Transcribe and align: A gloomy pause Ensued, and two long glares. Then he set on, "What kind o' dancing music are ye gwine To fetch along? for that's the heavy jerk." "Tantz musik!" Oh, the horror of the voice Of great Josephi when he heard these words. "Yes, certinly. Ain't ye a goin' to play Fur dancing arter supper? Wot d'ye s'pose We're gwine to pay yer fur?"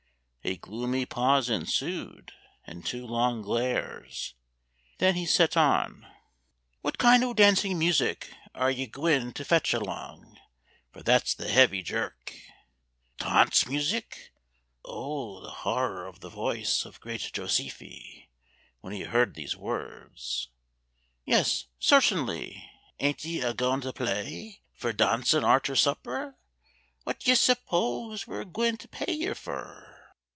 A 0.43 0.57
gloomy 0.57 1.05
pause 1.05 1.51
Ensued, 1.51 2.33
and 2.65 2.83
two 2.83 3.05
long 3.05 3.43
glares. 3.43 4.33
Then 4.97 5.13
he 5.13 5.27
set 5.27 5.55
on, 5.55 6.07
"What 6.81 6.97
kind 6.97 7.23
o' 7.23 7.35
dancing 7.35 7.77
music 7.77 8.33
are 8.55 8.71
ye 8.71 8.87
gwine 8.87 9.33
To 9.33 9.45
fetch 9.45 9.71
along? 9.71 10.39
for 10.91 11.03
that's 11.03 11.35
the 11.35 11.47
heavy 11.47 11.83
jerk." 11.83 12.33
"Tantz 13.19 13.67
musik!" 13.67 14.33
Oh, 14.83 15.41
the 15.41 15.51
horror 15.61 16.07
of 16.07 16.21
the 16.21 16.29
voice 16.29 16.85
Of 16.85 16.99
great 17.01 17.29
Josephi 17.31 18.31
when 18.79 18.93
he 18.93 19.01
heard 19.03 19.35
these 19.35 19.55
words. 19.55 20.49
"Yes, 21.23 21.67
certinly. 21.77 22.67
Ain't 22.99 23.23
ye 23.23 23.41
a 23.41 23.53
goin' 23.53 23.81
to 23.81 23.93
play 23.93 24.63
Fur 24.73 24.91
dancing 24.91 25.43
arter 25.43 25.75
supper? 25.75 26.35
Wot 27.05 27.19
d'ye 27.19 27.35
s'pose 27.35 28.25
We're 28.25 28.43
gwine 28.43 28.77
to 28.77 28.87
pay 28.87 29.13
yer 29.13 29.35
fur?" 29.35 29.87